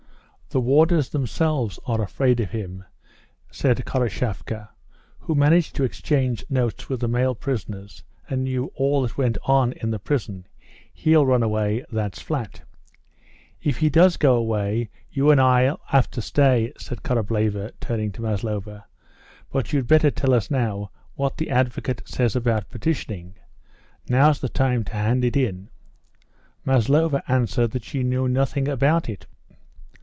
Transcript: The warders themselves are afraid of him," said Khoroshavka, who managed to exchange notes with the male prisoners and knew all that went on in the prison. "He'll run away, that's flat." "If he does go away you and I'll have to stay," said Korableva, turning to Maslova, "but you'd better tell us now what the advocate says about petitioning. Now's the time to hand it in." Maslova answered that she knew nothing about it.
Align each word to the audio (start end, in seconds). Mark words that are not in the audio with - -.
The 0.53 0.59
warders 0.59 1.07
themselves 1.07 1.79
are 1.87 2.01
afraid 2.01 2.41
of 2.41 2.49
him," 2.49 2.83
said 3.53 3.85
Khoroshavka, 3.85 4.67
who 5.19 5.33
managed 5.33 5.75
to 5.77 5.85
exchange 5.85 6.43
notes 6.49 6.89
with 6.89 6.99
the 6.99 7.07
male 7.07 7.33
prisoners 7.35 8.03
and 8.29 8.43
knew 8.43 8.65
all 8.75 9.01
that 9.03 9.17
went 9.17 9.37
on 9.45 9.71
in 9.71 9.91
the 9.91 9.97
prison. 9.99 10.45
"He'll 10.91 11.25
run 11.25 11.41
away, 11.41 11.85
that's 11.89 12.21
flat." 12.21 12.63
"If 13.61 13.77
he 13.77 13.89
does 13.89 14.17
go 14.17 14.35
away 14.35 14.89
you 15.09 15.31
and 15.31 15.39
I'll 15.39 15.79
have 15.85 16.11
to 16.11 16.21
stay," 16.21 16.73
said 16.77 17.01
Korableva, 17.01 17.71
turning 17.79 18.11
to 18.11 18.21
Maslova, 18.21 18.85
"but 19.53 19.71
you'd 19.71 19.87
better 19.87 20.11
tell 20.11 20.33
us 20.33 20.51
now 20.51 20.91
what 21.13 21.37
the 21.37 21.49
advocate 21.49 22.01
says 22.03 22.35
about 22.35 22.69
petitioning. 22.69 23.35
Now's 24.09 24.41
the 24.41 24.49
time 24.49 24.83
to 24.83 24.93
hand 24.95 25.23
it 25.23 25.37
in." 25.37 25.69
Maslova 26.65 27.23
answered 27.31 27.71
that 27.71 27.85
she 27.85 28.03
knew 28.03 28.27
nothing 28.27 28.67
about 28.67 29.07
it. 29.07 29.27